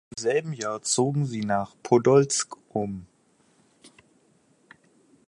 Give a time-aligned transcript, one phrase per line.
[0.09, 3.05] Im selben Jahr zogen sie nach Podolsk um.